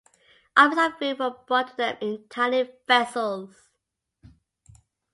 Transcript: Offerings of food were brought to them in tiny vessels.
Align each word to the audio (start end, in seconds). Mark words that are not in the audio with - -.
Offerings 0.57 0.95
of 1.19 1.19
food 1.19 1.19
were 1.19 1.35
brought 1.45 1.67
to 1.67 1.77
them 1.77 1.97
in 2.01 2.23
tiny 2.27 2.67
vessels. 2.87 3.69